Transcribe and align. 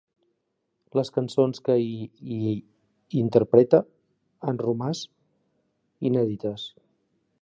Les 0.99 1.11
cançons 1.17 1.61
que 1.67 1.75
hi 1.83 2.55
interpreta 3.21 3.83
han 4.53 4.59
romàs 4.65 5.03
inèdites. 6.11 6.67